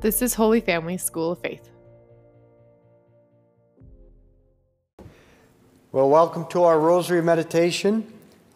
This 0.00 0.22
is 0.22 0.34
Holy 0.34 0.60
Family 0.60 0.96
School 0.96 1.32
of 1.32 1.40
Faith. 1.40 1.68
Well, 5.90 6.08
welcome 6.08 6.46
to 6.50 6.62
our 6.62 6.78
Rosary 6.78 7.20
Meditation. 7.20 8.06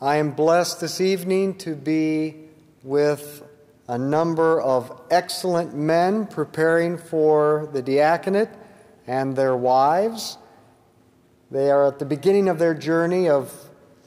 I 0.01 0.19
am 0.19 0.31
blessed 0.31 0.81
this 0.81 1.01
evening 1.01 1.57
to 1.57 1.75
be 1.75 2.37
with 2.85 3.43
a 3.89 3.99
number 3.99 4.61
of 4.61 5.01
excellent 5.11 5.75
men 5.75 6.29
preparing 6.29 6.97
for 6.97 7.69
the 7.73 7.83
diaconate 7.83 8.51
and 9.09 9.35
their 9.35 9.57
wives. 9.57 10.39
They 11.51 11.73
are 11.73 11.89
at 11.89 11.99
the 11.99 12.05
beginning 12.05 12.49
of 12.49 12.61
their 12.61 12.75
journey 12.75 13.29
of 13.29 13.53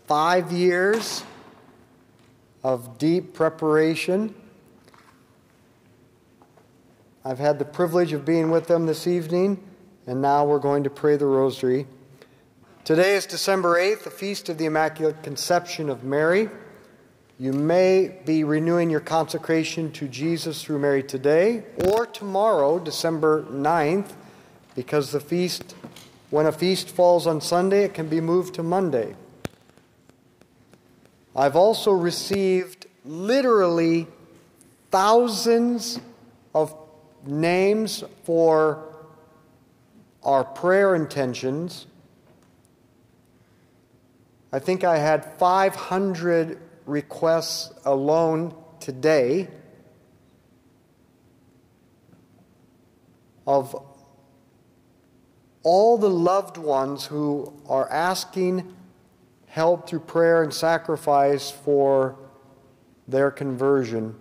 five 0.07 0.53
years 0.53 1.21
of 2.63 2.97
deep 2.97 3.33
preparation. 3.33 4.33
I've 7.27 7.39
had 7.39 7.57
the 7.57 7.65
privilege 7.65 8.13
of 8.13 8.23
being 8.23 8.51
with 8.51 8.67
them 8.67 8.85
this 8.85 9.07
evening, 9.07 9.57
and 10.05 10.21
now 10.21 10.45
we're 10.45 10.59
going 10.59 10.83
to 10.83 10.91
pray 10.91 11.17
the 11.17 11.25
Rosary. 11.25 11.87
Today 12.83 13.15
is 13.15 13.25
December 13.25 13.79
8th, 13.79 14.03
the 14.03 14.11
feast 14.11 14.47
of 14.47 14.59
the 14.59 14.65
Immaculate 14.65 15.23
Conception 15.23 15.89
of 15.89 16.03
Mary. 16.03 16.51
You 17.39 17.51
may 17.51 18.19
be 18.25 18.43
renewing 18.43 18.91
your 18.91 18.99
consecration 18.99 19.91
to 19.93 20.07
Jesus 20.07 20.61
through 20.61 20.77
Mary 20.77 21.01
today 21.01 21.63
or 21.87 22.05
tomorrow, 22.05 22.77
December 22.77 23.41
9th, 23.45 24.11
because 24.75 25.11
the 25.11 25.19
feast, 25.19 25.73
when 26.29 26.45
a 26.45 26.51
feast 26.51 26.91
falls 26.91 27.25
on 27.25 27.41
Sunday, 27.41 27.85
it 27.85 27.95
can 27.95 28.07
be 28.07 28.21
moved 28.21 28.53
to 28.53 28.61
Monday. 28.61 29.15
I've 31.35 31.55
also 31.55 31.89
received 31.89 32.85
literally 33.03 34.05
thousands 34.91 35.99
of 36.53 36.84
names 37.27 38.03
for 38.23 38.95
our 40.23 40.43
prayer 40.43 40.95
intentions 40.95 41.87
I 44.55 44.59
think 44.59 44.85
I 44.85 44.97
had 44.99 45.25
500 45.37 46.57
requests 46.85 47.73
alone 47.83 48.55
today 48.79 49.49
of 53.45 53.75
all 55.61 55.97
the 55.97 56.09
loved 56.09 56.55
ones 56.55 57.05
who 57.05 57.51
are 57.67 57.91
asking 57.91 58.73
help 59.47 59.89
through 59.89 59.99
prayer 59.99 60.41
and 60.41 60.53
sacrifice 60.53 61.51
for 61.51 62.17
their 63.09 63.31
conversion. 63.31 64.15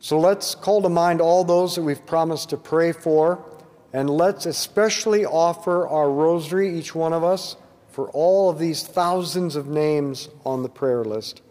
So 0.00 0.18
let's 0.18 0.54
call 0.54 0.82
to 0.82 0.88
mind 0.88 1.20
all 1.20 1.44
those 1.44 1.74
that 1.74 1.82
we've 1.82 2.04
promised 2.06 2.50
to 2.50 2.56
pray 2.56 2.92
for, 2.92 3.44
and 3.92 4.08
let's 4.08 4.46
especially 4.46 5.24
offer 5.24 5.88
our 5.88 6.10
rosary, 6.10 6.78
each 6.78 6.94
one 6.94 7.12
of 7.12 7.24
us 7.24 7.56
for 7.90 8.08
all 8.10 8.48
of 8.48 8.58
these 8.58 8.86
thousands 8.86 9.56
of 9.56 9.66
names 9.66 10.28
on 10.44 10.62
the 10.62 10.68
prayer 10.68 11.04
list. 11.04 11.42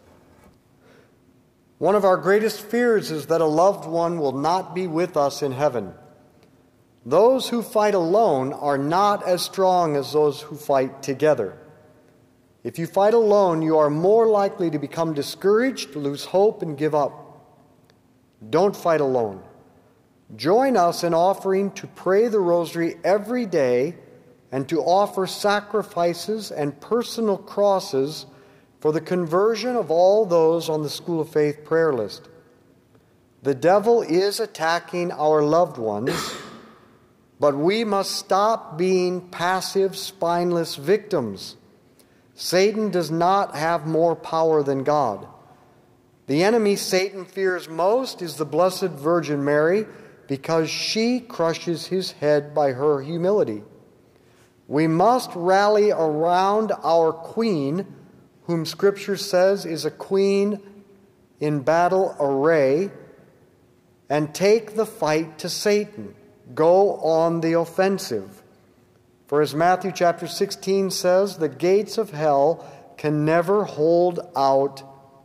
One 1.76 1.94
of 1.94 2.04
our 2.04 2.16
greatest 2.16 2.60
fears 2.62 3.10
is 3.10 3.26
that 3.26 3.42
a 3.42 3.46
loved 3.46 3.86
one 3.86 4.18
will 4.18 4.32
not 4.32 4.74
be 4.74 4.86
with 4.86 5.16
us 5.16 5.42
in 5.42 5.52
heaven. 5.52 5.92
Those 7.04 7.50
who 7.50 7.62
fight 7.62 7.94
alone 7.94 8.52
are 8.52 8.78
not 8.78 9.26
as 9.26 9.42
strong 9.42 9.94
as 9.94 10.12
those 10.12 10.40
who 10.40 10.56
fight 10.56 11.02
together. 11.02 11.58
If 12.64 12.78
you 12.78 12.86
fight 12.86 13.14
alone, 13.14 13.62
you 13.62 13.78
are 13.78 13.90
more 13.90 14.26
likely 14.26 14.70
to 14.70 14.78
become 14.78 15.14
discouraged, 15.14 15.94
lose 15.94 16.24
hope, 16.24 16.62
and 16.62 16.76
give 16.76 16.94
up. 16.94 17.27
Don't 18.50 18.76
fight 18.76 19.00
alone. 19.00 19.42
Join 20.36 20.76
us 20.76 21.04
in 21.04 21.14
offering 21.14 21.70
to 21.72 21.86
pray 21.86 22.28
the 22.28 22.40
rosary 22.40 22.96
every 23.02 23.46
day 23.46 23.96
and 24.52 24.68
to 24.68 24.80
offer 24.80 25.26
sacrifices 25.26 26.50
and 26.50 26.80
personal 26.80 27.38
crosses 27.38 28.26
for 28.80 28.92
the 28.92 29.00
conversion 29.00 29.74
of 29.74 29.90
all 29.90 30.24
those 30.24 30.68
on 30.68 30.82
the 30.82 30.90
School 30.90 31.20
of 31.20 31.30
Faith 31.30 31.64
prayer 31.64 31.92
list. 31.92 32.28
The 33.42 33.54
devil 33.54 34.02
is 34.02 34.40
attacking 34.40 35.12
our 35.12 35.42
loved 35.42 35.78
ones, 35.78 36.34
but 37.40 37.56
we 37.56 37.84
must 37.84 38.12
stop 38.12 38.76
being 38.76 39.20
passive, 39.28 39.96
spineless 39.96 40.76
victims. 40.76 41.56
Satan 42.34 42.90
does 42.90 43.10
not 43.10 43.56
have 43.56 43.86
more 43.86 44.14
power 44.14 44.62
than 44.62 44.84
God. 44.84 45.26
The 46.28 46.44
enemy 46.44 46.76
Satan 46.76 47.24
fears 47.24 47.70
most 47.70 48.20
is 48.20 48.36
the 48.36 48.44
Blessed 48.44 48.90
Virgin 48.90 49.44
Mary 49.44 49.86
because 50.26 50.68
she 50.68 51.20
crushes 51.20 51.86
his 51.86 52.12
head 52.12 52.54
by 52.54 52.72
her 52.72 53.00
humility. 53.00 53.62
We 54.66 54.86
must 54.88 55.30
rally 55.34 55.90
around 55.90 56.70
our 56.84 57.14
queen, 57.14 57.86
whom 58.42 58.66
Scripture 58.66 59.16
says 59.16 59.64
is 59.64 59.86
a 59.86 59.90
queen 59.90 60.60
in 61.40 61.60
battle 61.60 62.14
array, 62.20 62.90
and 64.10 64.34
take 64.34 64.76
the 64.76 64.84
fight 64.84 65.38
to 65.38 65.48
Satan. 65.48 66.14
Go 66.54 66.96
on 66.96 67.40
the 67.40 67.54
offensive. 67.54 68.42
For 69.28 69.40
as 69.40 69.54
Matthew 69.54 69.92
chapter 69.92 70.26
16 70.26 70.90
says, 70.90 71.38
the 71.38 71.48
gates 71.48 71.96
of 71.96 72.10
hell 72.10 72.66
can 72.98 73.24
never 73.24 73.64
hold 73.64 74.20
out 74.36 74.82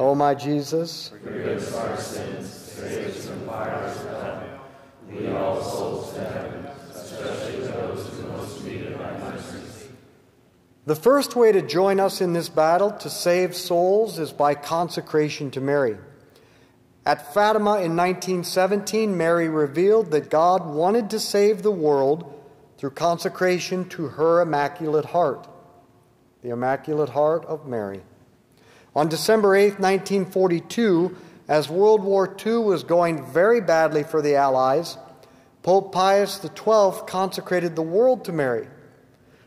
O 0.00 0.14
my 0.14 0.34
Jesus, 0.34 1.12
Forgive 1.22 1.58
us 1.58 1.74
our 1.74 1.96
sins, 1.98 2.50
save 2.50 3.08
us 3.08 3.28
from 3.28 3.46
fires 3.46 3.96
of 3.98 4.22
hell. 4.22 4.60
Lead 5.10 5.28
all 5.36 5.62
souls 5.62 6.14
to 6.14 6.24
heaven, 6.24 6.66
especially 6.90 7.60
those 7.66 8.08
who 8.08 8.28
most 8.28 8.64
need 8.64 8.96
the 10.86 10.96
first 10.96 11.36
way 11.36 11.52
to 11.52 11.60
join 11.60 12.00
us 12.00 12.22
in 12.22 12.32
this 12.32 12.48
battle 12.48 12.90
to 12.92 13.10
save 13.10 13.54
souls 13.54 14.18
is 14.18 14.32
by 14.32 14.54
consecration 14.54 15.50
to 15.50 15.60
Mary. 15.60 15.98
At 17.04 17.34
Fatima 17.34 17.82
in 17.82 17.94
1917, 17.94 19.14
Mary 19.14 19.50
revealed 19.50 20.10
that 20.12 20.30
God 20.30 20.66
wanted 20.66 21.10
to 21.10 21.20
save 21.20 21.62
the 21.62 21.70
world 21.70 22.42
through 22.78 22.92
consecration 22.92 23.86
to 23.90 24.08
her 24.08 24.40
Immaculate 24.40 25.04
Heart, 25.04 25.46
the 26.42 26.48
Immaculate 26.48 27.10
Heart 27.10 27.44
of 27.44 27.66
Mary. 27.66 28.00
On 28.94 29.08
December 29.08 29.54
8, 29.54 29.78
1942, 29.78 31.16
as 31.48 31.68
World 31.68 32.02
War 32.02 32.34
II 32.44 32.58
was 32.58 32.82
going 32.82 33.24
very 33.32 33.60
badly 33.60 34.02
for 34.02 34.20
the 34.20 34.34
Allies, 34.34 34.96
Pope 35.62 35.92
Pius 35.92 36.40
XII 36.40 37.06
consecrated 37.06 37.76
the 37.76 37.82
world 37.82 38.24
to 38.24 38.32
Mary. 38.32 38.66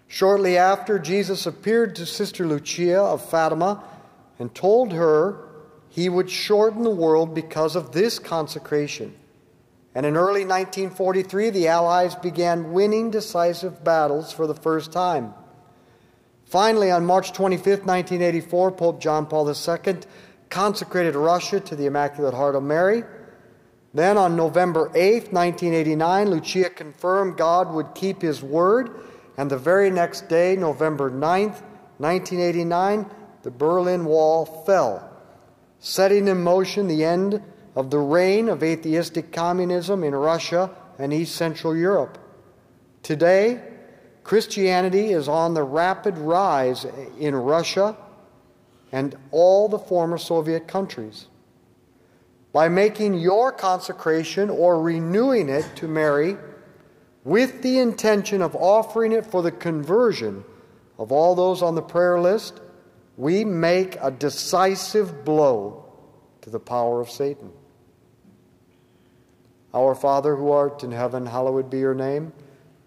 Shortly 0.08 0.58
after, 0.58 1.00
Jesus 1.00 1.46
appeared 1.46 1.96
to 1.96 2.06
Sister 2.06 2.46
Lucia 2.46 3.02
of 3.02 3.28
Fatima 3.30 3.84
and 4.40 4.54
told 4.54 4.94
her 4.94 5.50
he 5.90 6.08
would 6.08 6.30
shorten 6.30 6.84
the 6.84 6.90
world 6.90 7.34
because 7.34 7.76
of 7.76 7.92
this 7.92 8.20
consecration. 8.20 9.16
And 9.96 10.06
in 10.06 10.16
early 10.16 10.46
1943, 10.46 11.50
the 11.50 11.68
Allies 11.68 12.16
began 12.16 12.74
winning 12.74 13.12
decisive 13.12 13.84
battles 13.84 14.32
for 14.32 14.48
the 14.48 14.56
first 14.56 14.92
time. 14.92 15.34
Finally, 16.54 16.92
on 16.92 17.04
March 17.04 17.34
25, 17.34 17.66
1984, 17.66 18.72
Pope 18.74 19.02
John 19.02 19.26
Paul 19.26 19.50
II 19.50 19.96
consecrated 20.52 21.16
Russia 21.16 21.60
to 21.60 21.76
the 21.76 21.88
Immaculate 21.88 22.36
Heart 22.36 22.54
of 22.54 22.62
Mary. 22.62 23.02
Then 23.96 24.20
on 24.20 24.36
November 24.36 24.92
8, 24.94 25.34
1989, 25.34 26.30
Lucia 26.30 26.70
confirmed 26.70 27.38
God 27.38 27.74
would 27.74 27.96
keep 27.96 28.22
his 28.22 28.44
word, 28.44 28.92
and 29.36 29.50
the 29.50 29.58
very 29.58 29.90
next 29.90 30.30
day, 30.30 30.56
November 30.56 31.10
9, 31.10 31.50
1989, 31.98 33.08
the 33.42 33.50
Berlin 33.50 34.06
Wall 34.06 34.46
fell, 34.46 35.12
setting 35.80 36.28
in 36.28 36.44
motion 36.44 36.88
the 36.88 37.04
end 37.04 37.42
of 37.76 37.90
the 37.90 37.98
reign 37.98 38.48
of 38.48 38.62
atheistic 38.62 39.32
communism 39.32 40.04
in 40.04 40.14
Russia 40.14 40.70
and 41.00 41.12
East 41.12 41.36
Central 41.36 41.76
Europe. 41.76 42.20
Today, 43.02 43.73
Christianity 44.24 45.12
is 45.12 45.28
on 45.28 45.54
the 45.54 45.64
rapid 45.64 46.18
rise 46.18 46.86
in 47.20 47.36
Russia 47.36 47.98
and 48.92 49.16
all 49.32 49.68
the 49.68 49.80
former 49.80 50.18
Soviet 50.18 50.68
countries. 50.68 51.28
By 52.54 52.70
making 52.70 53.16
your 53.16 53.52
consecration 53.52 54.50
or 54.50 54.82
renewing 54.82 55.50
it 55.50 55.66
to 55.78 55.88
Mary 55.88 56.38
with 57.24 57.62
the 57.64 57.80
intention 57.80 58.42
of 58.42 58.56
offering 58.56 59.12
it 59.12 59.26
for 59.26 59.42
the 59.42 59.52
conversion 59.52 60.44
of 61.00 61.12
all 61.12 61.36
those 61.36 61.62
on 61.62 61.76
the 61.76 61.82
prayer 61.82 62.20
list, 62.20 62.62
we 63.18 63.44
make 63.44 63.98
a 64.02 64.12
decisive 64.12 65.26
blow 65.26 65.86
to 66.42 66.50
the 66.50 66.60
power 66.60 67.02
of 67.02 67.10
Satan. 67.10 67.52
Our 69.74 69.96
Father 69.96 70.36
who 70.36 70.52
art 70.52 70.84
in 70.84 70.92
heaven, 70.92 71.26
hallowed 71.26 71.70
be 71.70 71.80
your 71.80 71.96
name. 71.96 72.32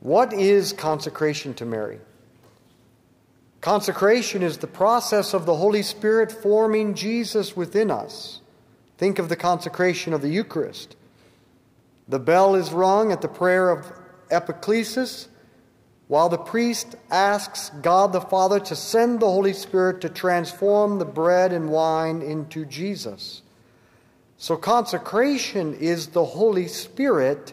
what 0.00 0.32
is 0.32 0.72
consecration 0.72 1.54
to 1.54 1.64
Mary? 1.64 1.98
Consecration 3.60 4.42
is 4.42 4.58
the 4.58 4.66
process 4.66 5.34
of 5.34 5.46
the 5.46 5.54
Holy 5.54 5.82
Spirit 5.82 6.32
forming 6.32 6.94
Jesus 6.94 7.56
within 7.56 7.92
us. 7.92 8.40
Think 8.98 9.20
of 9.20 9.28
the 9.28 9.36
consecration 9.36 10.12
of 10.12 10.20
the 10.20 10.28
Eucharist. 10.28 10.96
The 12.08 12.18
bell 12.18 12.56
is 12.56 12.72
rung 12.72 13.12
at 13.12 13.22
the 13.22 13.28
prayer 13.28 13.70
of 13.70 13.92
epiclesis, 14.30 15.28
while 16.08 16.28
the 16.28 16.38
priest 16.38 16.96
asks 17.10 17.70
God 17.80 18.12
the 18.12 18.20
Father 18.20 18.58
to 18.58 18.74
send 18.74 19.20
the 19.20 19.30
Holy 19.30 19.52
Spirit 19.52 20.00
to 20.00 20.08
transform 20.08 20.98
the 20.98 21.04
bread 21.04 21.52
and 21.52 21.70
wine 21.70 22.20
into 22.20 22.66
Jesus. 22.66 23.41
So, 24.42 24.56
consecration 24.56 25.74
is 25.74 26.08
the 26.08 26.24
Holy 26.24 26.66
Spirit 26.66 27.52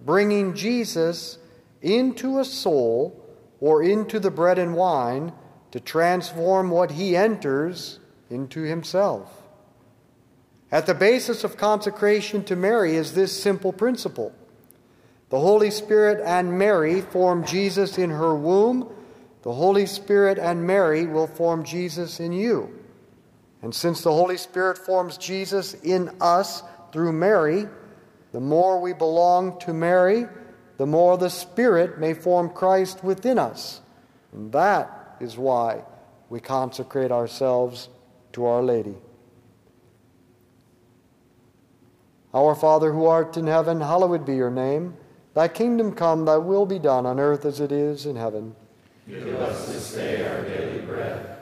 bringing 0.00 0.54
Jesus 0.54 1.36
into 1.82 2.38
a 2.38 2.44
soul 2.46 3.22
or 3.60 3.82
into 3.82 4.18
the 4.18 4.30
bread 4.30 4.58
and 4.58 4.74
wine 4.74 5.34
to 5.72 5.78
transform 5.78 6.70
what 6.70 6.92
he 6.92 7.14
enters 7.14 7.98
into 8.30 8.62
himself. 8.62 9.42
At 10.70 10.86
the 10.86 10.94
basis 10.94 11.44
of 11.44 11.58
consecration 11.58 12.44
to 12.44 12.56
Mary 12.56 12.96
is 12.96 13.12
this 13.12 13.38
simple 13.38 13.70
principle 13.74 14.34
the 15.28 15.38
Holy 15.38 15.70
Spirit 15.70 16.18
and 16.24 16.56
Mary 16.56 17.02
form 17.02 17.44
Jesus 17.44 17.98
in 17.98 18.08
her 18.08 18.34
womb. 18.34 18.90
The 19.42 19.52
Holy 19.52 19.84
Spirit 19.84 20.38
and 20.38 20.66
Mary 20.66 21.04
will 21.04 21.26
form 21.26 21.62
Jesus 21.62 22.20
in 22.20 22.32
you. 22.32 22.81
And 23.62 23.74
since 23.74 24.02
the 24.02 24.12
Holy 24.12 24.36
Spirit 24.36 24.76
forms 24.76 25.16
Jesus 25.16 25.74
in 25.74 26.10
us 26.20 26.62
through 26.92 27.12
Mary, 27.12 27.66
the 28.32 28.40
more 28.40 28.80
we 28.80 28.92
belong 28.92 29.58
to 29.60 29.72
Mary, 29.72 30.26
the 30.78 30.86
more 30.86 31.16
the 31.16 31.30
Spirit 31.30 31.98
may 31.98 32.12
form 32.12 32.50
Christ 32.50 33.04
within 33.04 33.38
us. 33.38 33.80
And 34.32 34.50
that 34.52 35.16
is 35.20 35.36
why 35.36 35.84
we 36.28 36.40
consecrate 36.40 37.12
ourselves 37.12 37.88
to 38.32 38.46
Our 38.46 38.62
Lady. 38.62 38.96
Our 42.34 42.54
Father 42.54 42.92
who 42.92 43.04
art 43.04 43.36
in 43.36 43.46
heaven, 43.46 43.80
hallowed 43.80 44.24
be 44.24 44.34
your 44.34 44.50
name. 44.50 44.96
Thy 45.34 45.48
kingdom 45.48 45.92
come, 45.92 46.24
thy 46.24 46.38
will 46.38 46.66
be 46.66 46.78
done 46.78 47.06
on 47.06 47.20
earth 47.20 47.44
as 47.44 47.60
it 47.60 47.70
is 47.70 48.06
in 48.06 48.16
heaven. 48.16 48.56
Give 49.06 49.28
us 49.40 49.66
this 49.68 49.94
day 49.94 50.26
our 50.26 50.42
daily 50.42 50.80
bread, 50.80 51.41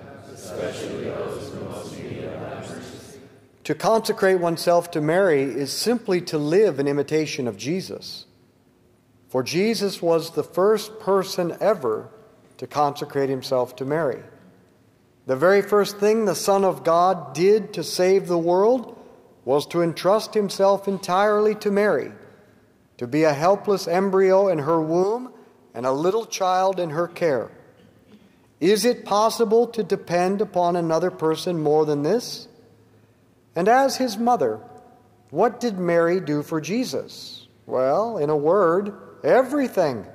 especially 0.43 1.05
those 1.05 1.53
most 1.53 1.97
need 1.97 2.23
of 2.23 2.33
thy 2.33 2.59
mercy. 2.59 3.19
to 3.63 3.75
consecrate 3.75 4.39
oneself 4.39 4.89
to 4.91 5.01
Mary 5.01 5.43
is 5.43 5.71
simply 5.71 6.19
to 6.21 6.37
live 6.37 6.79
in 6.79 6.87
imitation 6.87 7.47
of 7.47 7.57
Jesus. 7.57 8.25
For 9.29 9.43
Jesus 9.43 10.01
was 10.01 10.31
the 10.31 10.43
first 10.43 10.99
person 10.99 11.55
ever 11.61 12.09
to 12.57 12.67
consecrate 12.67 13.29
himself 13.29 13.75
to 13.77 13.85
Mary. 13.85 14.21
The 15.27 15.35
very 15.35 15.61
first 15.61 15.97
thing 15.97 16.25
the 16.25 16.35
Son 16.35 16.65
of 16.65 16.83
God 16.83 17.33
did 17.33 17.73
to 17.73 17.83
save 17.83 18.27
the 18.27 18.37
world 18.37 18.97
was 19.45 19.65
to 19.67 19.81
entrust 19.81 20.33
himself 20.33 20.87
entirely 20.87 21.55
to 21.55 21.71
Mary, 21.71 22.11
to 22.97 23.07
be 23.07 23.23
a 23.23 23.33
helpless 23.33 23.87
embryo 23.87 24.47
in 24.47 24.59
her 24.59 24.81
womb 24.81 25.31
and 25.73 25.85
a 25.85 25.91
little 25.91 26.25
child 26.25 26.79
in 26.79 26.89
her 26.89 27.07
care. 27.07 27.51
Is 28.61 28.85
it 28.85 29.03
possible 29.03 29.65
to 29.67 29.83
depend 29.83 30.39
upon 30.39 30.75
another 30.75 31.09
person 31.09 31.61
more 31.61 31.83
than 31.83 32.03
this? 32.03 32.47
And 33.55 33.67
as 33.67 33.97
his 33.97 34.17
mother, 34.17 34.61
what 35.31 35.59
did 35.59 35.79
Mary 35.79 36.19
do 36.19 36.43
for 36.43 36.61
Jesus? 36.61 37.47
Well, 37.65 38.17
in 38.17 38.29
a 38.29 38.37
word, 38.37 38.93
everything. 39.23 40.05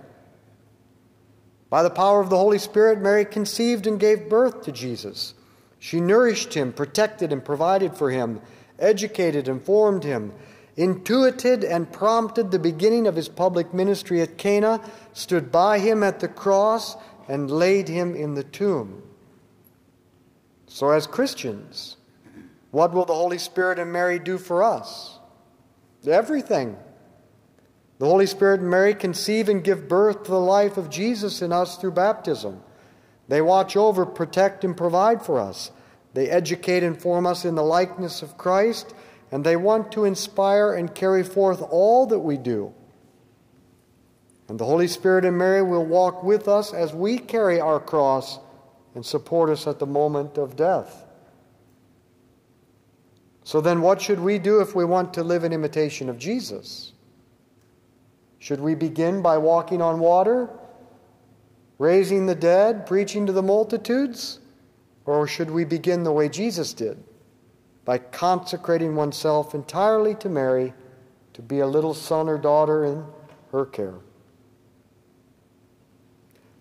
By 1.69 1.83
the 1.83 1.91
power 1.91 2.21
of 2.21 2.31
the 2.31 2.37
Holy 2.37 2.59
Spirit, 2.59 3.01
Mary 3.01 3.25
conceived 3.25 3.89
and 3.89 3.99
gave 3.99 4.29
birth 4.29 4.63
to 4.63 4.73
Jesus. 4.73 5.35
She 5.81 6.01
nourished 6.01 6.55
him, 6.55 6.73
protected 6.73 7.33
and 7.33 7.45
provided 7.45 7.97
for 7.97 8.11
him, 8.11 8.41
educated 8.79 9.49
and 9.49 9.61
formed 9.61 10.05
him, 10.05 10.33
intuited 10.77 11.65
and 11.65 11.91
prompted 11.91 12.51
the 12.51 12.59
beginning 12.61 13.09
of 13.09 13.17
his 13.17 13.29
public 13.29 13.75
ministry 13.75 14.21
at 14.21 14.39
Cana, 14.39 14.81
stood 15.13 15.51
by 15.51 15.81
him 15.81 16.05
at 16.05 16.21
the 16.21 16.29
cross, 16.29 16.97
and 17.29 17.51
laid 17.51 17.89
him 17.89 18.15
in 18.15 18.35
the 18.35 18.45
tomb. 18.45 19.03
So, 20.67 20.91
as 20.91 21.07
Christians, 21.07 21.97
what 22.71 22.93
will 22.93 23.05
the 23.05 23.15
Holy 23.15 23.39
Spirit 23.39 23.79
and 23.79 23.93
Mary 23.93 24.19
do 24.19 24.39
for 24.39 24.63
us? 24.63 25.19
Everything. 26.07 26.77
The 27.99 28.07
Holy 28.07 28.27
Spirit 28.27 28.61
and 28.61 28.71
Mary 28.71 28.95
conceive 28.95 29.49
and 29.49 29.65
give 29.65 29.89
birth 29.89 30.25
to 30.25 30.31
the 30.31 30.39
life 30.39 30.77
of 30.77 30.91
Jesus 30.91 31.41
in 31.41 31.53
us 31.53 31.77
through 31.79 31.93
baptism. 31.93 32.61
They 33.29 33.41
watch 33.41 33.77
over, 33.77 34.05
protect, 34.05 34.65
and 34.65 34.77
provide 34.77 35.23
for 35.23 35.41
us. 35.41 35.71
They 36.13 36.29
educate 36.29 36.83
and 36.83 37.01
form 37.01 37.27
us 37.27 37.45
in 37.45 37.55
the 37.55 37.63
likeness 37.63 38.23
of 38.23 38.39
Christ, 38.39 38.95
and 39.33 39.45
they 39.45 39.57
want 39.57 39.93
to 39.93 40.05
inspire 40.05 40.75
and 40.75 40.95
carry 40.95 41.23
forth 41.23 41.63
all 41.71 42.07
that 42.07 42.21
we 42.21 42.37
do. 42.37 42.73
And 44.49 44.59
the 44.59 44.65
Holy 44.65 44.87
Spirit 44.87 45.25
and 45.25 45.37
Mary 45.37 45.63
will 45.63 45.85
walk 45.85 46.23
with 46.23 46.47
us 46.47 46.73
as 46.73 46.95
we 46.95 47.19
carry 47.19 47.61
our 47.61 47.81
cross 47.81 48.39
and 48.95 49.05
support 49.05 49.51
us 49.51 49.67
at 49.67 49.79
the 49.79 49.87
moment 49.87 50.39
of 50.39 50.57
death. 50.57 51.05
So 53.43 53.61
then, 53.61 53.81
what 53.81 54.01
should 54.01 54.21
we 54.21 54.39
do 54.39 54.61
if 54.61 54.75
we 54.75 54.85
want 54.85 55.15
to 55.15 55.23
live 55.23 55.45
in 55.45 55.53
imitation 55.53 56.09
of 56.09 56.19
Jesus? 56.19 56.93
Should 58.39 58.61
we 58.61 58.75
begin 58.75 59.23
by 59.23 59.39
walking 59.39 59.83
on 59.83 60.01
water, 60.01 60.49
raising 61.79 62.27
the 62.27 62.35
dead, 62.35 62.87
preaching 62.87 63.27
to 63.27 63.33
the 63.33 63.43
multitudes? 63.43 64.41
Or 65.05 65.29
should 65.29 65.51
we 65.51 65.65
begin 65.65 66.03
the 66.03 66.13
way 66.13 66.29
Jesus 66.29 66.73
did, 66.73 67.03
by 67.85 67.99
consecrating 67.99 68.97
oneself 68.97 69.55
entirely 69.55 70.17
to 70.17 70.29
Mary 70.29 70.75
to 71.35 71.43
be 71.43 71.61
a 71.61 71.67
little 71.67 71.95
son 71.95 72.29
or 72.29 72.39
daughter 72.39 72.85
in 72.85 73.05
her 73.53 73.67
care? 73.67 74.01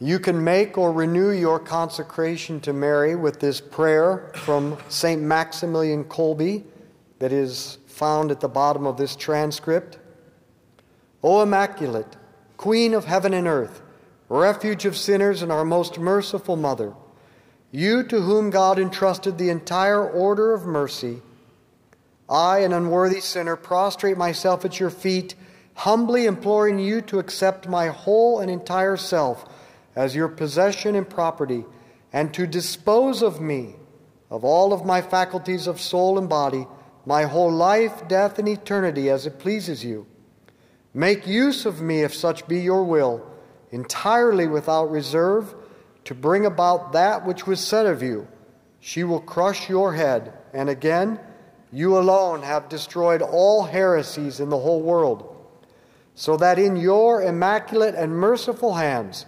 you 0.00 0.18
can 0.18 0.42
make 0.44 0.76
or 0.76 0.92
renew 0.92 1.30
your 1.30 1.58
consecration 1.58 2.60
to 2.60 2.72
Mary 2.72 3.16
with 3.16 3.40
this 3.40 3.60
prayer 3.60 4.30
from 4.34 4.76
St. 4.88 5.22
Maximilian 5.22 6.04
Kolbe 6.04 6.64
that 7.18 7.32
is 7.32 7.78
found 7.86 8.30
at 8.30 8.40
the 8.40 8.48
bottom 8.48 8.86
of 8.86 8.98
this 8.98 9.16
transcript. 9.16 9.98
O 11.22 11.42
Immaculate, 11.42 12.16
Queen 12.56 12.92
of 12.92 13.06
heaven 13.06 13.32
and 13.32 13.46
earth, 13.46 13.80
refuge 14.28 14.84
of 14.84 14.96
sinners 14.96 15.40
and 15.42 15.50
our 15.50 15.64
most 15.64 15.98
merciful 15.98 16.56
Mother, 16.56 16.92
you 17.70 18.02
to 18.02 18.20
whom 18.20 18.50
God 18.50 18.78
entrusted 18.78 19.38
the 19.38 19.48
entire 19.48 20.06
order 20.06 20.52
of 20.52 20.66
mercy, 20.66 21.22
I, 22.28 22.58
an 22.58 22.72
unworthy 22.72 23.20
sinner, 23.20 23.56
prostrate 23.56 24.18
myself 24.18 24.64
at 24.64 24.78
your 24.78 24.90
feet, 24.90 25.34
humbly 25.76 26.24
imploring 26.26 26.78
you 26.78 27.00
to 27.02 27.18
accept 27.18 27.68
my 27.68 27.88
whole 27.88 28.40
and 28.40 28.50
entire 28.50 28.96
self 28.96 29.44
as 29.94 30.14
your 30.14 30.28
possession 30.28 30.94
and 30.94 31.08
property, 31.08 31.64
and 32.12 32.32
to 32.34 32.46
dispose 32.46 33.22
of 33.22 33.40
me 33.40 33.76
of 34.30 34.44
all 34.44 34.72
of 34.72 34.84
my 34.84 35.00
faculties 35.00 35.66
of 35.66 35.80
soul 35.80 36.18
and 36.18 36.28
body, 36.28 36.66
my 37.04 37.22
whole 37.22 37.52
life, 37.52 38.08
death, 38.08 38.38
and 38.38 38.48
eternity 38.48 39.08
as 39.08 39.26
it 39.26 39.38
pleases 39.38 39.84
you. 39.84 40.06
Make 40.92 41.26
use 41.26 41.66
of 41.66 41.80
me, 41.80 42.02
if 42.02 42.14
such 42.14 42.48
be 42.48 42.60
your 42.60 42.82
will, 42.84 43.24
entirely 43.70 44.46
without 44.46 44.90
reserve, 44.90 45.54
to 46.04 46.14
bring 46.14 46.46
about 46.46 46.92
that 46.92 47.24
which 47.24 47.46
was 47.46 47.60
said 47.60 47.86
of 47.86 48.02
you. 48.02 48.26
She 48.80 49.04
will 49.04 49.20
crush 49.20 49.68
your 49.68 49.94
head, 49.94 50.32
and 50.52 50.68
again, 50.68 51.20
you 51.70 51.98
alone 51.98 52.42
have 52.42 52.68
destroyed 52.68 53.20
all 53.20 53.64
heresies 53.64 54.40
in 54.40 54.48
the 54.48 54.58
whole 54.58 54.80
world, 54.80 55.35
so 56.16 56.36
that 56.36 56.58
in 56.58 56.74
your 56.74 57.22
immaculate 57.22 57.94
and 57.94 58.10
merciful 58.10 58.74
hands 58.74 59.26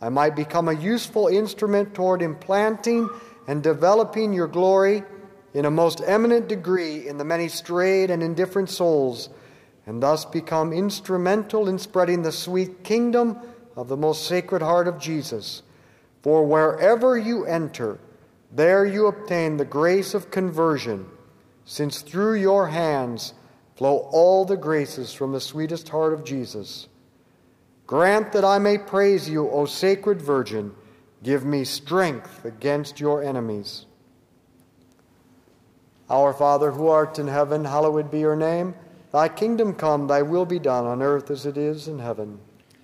I 0.00 0.10
might 0.10 0.36
become 0.36 0.68
a 0.68 0.74
useful 0.74 1.26
instrument 1.28 1.94
toward 1.94 2.20
implanting 2.22 3.08
and 3.48 3.62
developing 3.62 4.32
your 4.32 4.46
glory 4.46 5.02
in 5.54 5.64
a 5.64 5.70
most 5.70 6.02
eminent 6.06 6.48
degree 6.48 7.08
in 7.08 7.16
the 7.16 7.24
many 7.24 7.48
strayed 7.48 8.10
and 8.10 8.22
indifferent 8.22 8.68
souls, 8.68 9.30
and 9.86 10.02
thus 10.02 10.26
become 10.26 10.72
instrumental 10.72 11.68
in 11.68 11.78
spreading 11.78 12.22
the 12.22 12.32
sweet 12.32 12.84
kingdom 12.84 13.38
of 13.74 13.88
the 13.88 13.96
most 13.96 14.26
sacred 14.26 14.60
heart 14.60 14.86
of 14.86 14.98
Jesus. 14.98 15.62
For 16.22 16.44
wherever 16.44 17.16
you 17.16 17.46
enter, 17.46 17.98
there 18.52 18.84
you 18.84 19.06
obtain 19.06 19.56
the 19.56 19.64
grace 19.64 20.12
of 20.12 20.30
conversion, 20.30 21.06
since 21.64 22.02
through 22.02 22.34
your 22.34 22.68
hands 22.68 23.32
flow 23.76 24.08
all 24.12 24.44
the 24.44 24.56
graces 24.56 25.12
from 25.12 25.32
the 25.32 25.40
sweetest 25.40 25.90
heart 25.90 26.12
of 26.12 26.24
Jesus. 26.24 26.88
Grant 27.86 28.32
that 28.32 28.44
I 28.44 28.58
may 28.58 28.78
praise 28.78 29.28
you, 29.28 29.48
O 29.48 29.66
sacred 29.66 30.20
Virgin. 30.20 30.74
Give 31.22 31.44
me 31.44 31.64
strength 31.64 32.44
against 32.44 32.98
your 32.98 33.22
enemies. 33.22 33.86
Our 36.08 36.32
Father, 36.32 36.70
who 36.72 36.88
art 36.88 37.18
in 37.18 37.28
heaven, 37.28 37.64
hallowed 37.64 38.10
be 38.10 38.20
your 38.20 38.36
name. 38.36 38.74
Thy 39.12 39.28
kingdom 39.28 39.74
come, 39.74 40.06
thy 40.06 40.22
will 40.22 40.46
be 40.46 40.58
done 40.58 40.84
on 40.84 41.02
earth 41.02 41.30
as 41.30 41.46
it 41.46 41.56
is 41.56 41.88
in 41.88 41.98
heaven. 41.98 42.38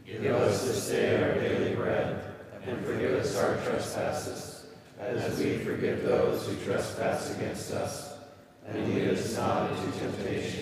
Give 0.06 0.34
us 0.34 0.66
this 0.66 0.88
day 0.88 1.22
our 1.22 1.34
daily 1.34 1.74
bread, 1.74 2.24
and 2.66 2.84
forgive 2.84 3.18
us 3.18 3.36
our 3.36 3.56
trespasses, 3.64 4.66
as 5.00 5.38
we 5.38 5.58
forgive 5.58 6.02
those 6.04 6.46
who 6.46 6.56
trespass 6.64 7.34
against 7.36 7.72
us. 7.72 8.14
And 8.66 8.94
lead 8.94 9.08
us 9.08 9.36
not 9.36 9.70
into 9.72 9.98
temptation, 9.98 10.61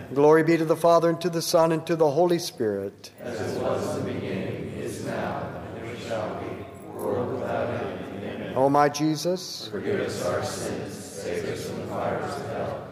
Glory 0.13 0.43
be 0.43 0.57
to 0.57 0.65
the 0.65 0.75
Father, 0.75 1.09
and 1.09 1.21
to 1.21 1.29
the 1.29 1.41
Son, 1.41 1.71
and 1.71 1.87
to 1.87 1.95
the 1.95 2.11
Holy 2.11 2.37
Spirit. 2.37 3.11
As 3.21 3.39
it 3.39 3.61
was 3.61 3.97
in 3.97 4.05
the 4.05 4.13
beginning, 4.13 4.73
is 4.77 5.05
now, 5.05 5.47
and 5.77 5.87
ever 5.87 5.97
shall 5.97 6.37
be, 6.41 6.65
world 6.99 7.39
without 7.39 7.69
end. 7.69 7.99
Amen. 8.21 8.53
O 8.57 8.69
my 8.69 8.89
Jesus, 8.89 9.69
Forgive 9.71 10.01
us 10.01 10.25
our 10.25 10.43
sins, 10.43 10.93
save 10.93 11.45
us 11.45 11.69
from 11.69 11.79
the 11.79 11.87
fires 11.87 12.35
of 12.35 12.47
hell. 12.49 12.87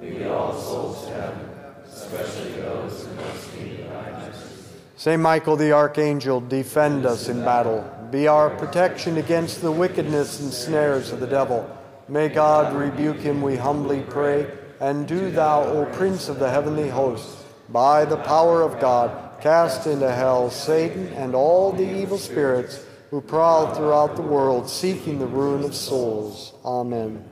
Lead 0.00 0.26
all 0.28 0.56
souls 0.56 1.06
to 1.06 1.12
heaven, 1.12 1.50
especially 1.86 2.52
those 2.52 3.04
in 3.04 3.16
most 3.16 3.56
need 3.56 3.80
of 3.80 3.90
thy 3.90 4.28
mercy. 4.28 4.54
Saint 4.96 5.20
Michael 5.22 5.56
the 5.56 5.72
Archangel, 5.72 6.40
defend 6.40 7.04
us 7.04 7.28
in 7.28 7.44
battle. 7.44 7.84
Be 8.12 8.28
our 8.28 8.48
protection 8.48 9.16
against 9.16 9.60
the 9.60 9.72
wickedness 9.72 10.38
and 10.38 10.52
snares 10.52 11.10
of 11.10 11.18
the 11.18 11.26
devil. 11.26 11.68
May 12.08 12.28
God 12.28 12.76
rebuke 12.76 13.18
him, 13.18 13.42
we 13.42 13.56
humbly 13.56 14.02
pray. 14.08 14.46
And 14.80 15.06
do 15.06 15.30
thou, 15.30 15.62
O 15.64 15.84
Prince 15.84 16.28
of 16.28 16.38
the 16.38 16.50
heavenly 16.50 16.88
host, 16.88 17.36
by 17.68 18.04
the 18.04 18.16
power 18.16 18.62
of 18.62 18.80
God, 18.80 19.40
cast 19.40 19.86
into 19.86 20.10
hell 20.10 20.50
Satan 20.50 21.08
and 21.08 21.34
all 21.34 21.72
the 21.72 22.00
evil 22.00 22.18
spirits 22.18 22.84
who 23.10 23.20
prowl 23.20 23.74
throughout 23.74 24.16
the 24.16 24.22
world, 24.22 24.70
seeking 24.70 25.18
the 25.18 25.26
ruin 25.26 25.64
of 25.64 25.74
souls. 25.74 26.54
Amen. 26.64 27.24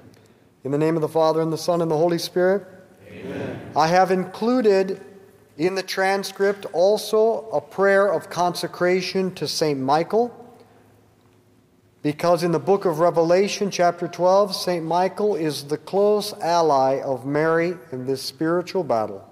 In 0.65 0.73
the 0.73 0.79
name 0.79 0.97
of 0.97 1.03
the 1.03 1.09
Father, 1.09 1.41
and 1.41 1.53
the 1.53 1.59
Son, 1.59 1.81
and 1.81 1.91
the 1.91 1.97
Holy 1.97 2.19
Spirit, 2.19 2.67
Amen. 3.09 3.61
I 3.77 3.87
have 3.87 4.11
included 4.11 5.01
in 5.57 5.75
the 5.75 5.83
transcript 5.83 6.67
also 6.73 7.49
a 7.51 7.61
prayer 7.61 8.13
of 8.13 8.29
consecration 8.29 9.35
to 9.35 9.49
St. 9.49 9.79
Michael. 9.79 10.35
Because 12.03 12.45
in 12.45 12.53
the 12.53 12.61
book 12.61 12.85
of 12.85 13.01
Revelation, 13.01 13.73
chapter 13.73 14.07
12, 14.07 14.55
St. 14.55 14.85
Michael 14.85 15.35
is 15.35 15.65
the 15.65 15.79
close 15.79 16.33
ally 16.35 17.01
of 17.01 17.27
Mary 17.27 17.77
in 17.91 18.07
this 18.07 18.23
spiritual 18.23 18.85
battle. 18.85 19.29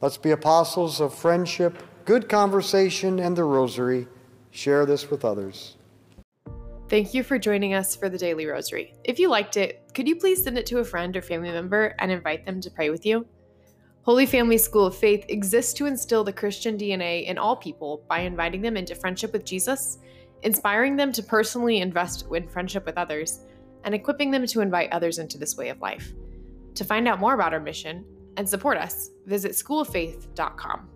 Let's 0.00 0.16
be 0.16 0.30
apostles 0.30 1.00
of 1.00 1.12
friendship, 1.12 1.82
good 2.04 2.28
conversation, 2.28 3.18
and 3.18 3.34
the 3.36 3.42
rosary. 3.42 4.06
Share 4.52 4.86
this 4.86 5.10
with 5.10 5.24
others. 5.24 5.74
Thank 6.88 7.14
you 7.14 7.24
for 7.24 7.36
joining 7.36 7.74
us 7.74 7.96
for 7.96 8.08
the 8.08 8.16
Daily 8.16 8.46
Rosary. 8.46 8.94
If 9.02 9.18
you 9.18 9.28
liked 9.28 9.56
it, 9.56 9.90
could 9.92 10.06
you 10.06 10.14
please 10.14 10.44
send 10.44 10.56
it 10.56 10.66
to 10.66 10.78
a 10.78 10.84
friend 10.84 11.16
or 11.16 11.22
family 11.22 11.50
member 11.50 11.96
and 11.98 12.12
invite 12.12 12.46
them 12.46 12.60
to 12.60 12.70
pray 12.70 12.90
with 12.90 13.04
you? 13.04 13.26
Holy 14.02 14.24
Family 14.24 14.56
School 14.56 14.86
of 14.86 14.96
Faith 14.96 15.24
exists 15.28 15.74
to 15.74 15.86
instill 15.86 16.22
the 16.22 16.32
Christian 16.32 16.78
DNA 16.78 17.26
in 17.26 17.38
all 17.38 17.56
people 17.56 18.04
by 18.08 18.20
inviting 18.20 18.62
them 18.62 18.76
into 18.76 18.94
friendship 18.94 19.32
with 19.32 19.44
Jesus 19.44 19.98
inspiring 20.42 20.96
them 20.96 21.12
to 21.12 21.22
personally 21.22 21.80
invest 21.80 22.26
in 22.32 22.48
friendship 22.48 22.86
with 22.86 22.98
others, 22.98 23.40
and 23.84 23.94
equipping 23.94 24.30
them 24.30 24.46
to 24.46 24.60
invite 24.60 24.92
others 24.92 25.18
into 25.18 25.38
this 25.38 25.56
way 25.56 25.68
of 25.68 25.80
life. 25.80 26.12
To 26.74 26.84
find 26.84 27.08
out 27.08 27.20
more 27.20 27.34
about 27.34 27.54
our 27.54 27.60
mission 27.60 28.04
and 28.36 28.48
support 28.48 28.76
us, 28.76 29.10
visit 29.26 29.52
schooloffaith.com. 29.52 30.88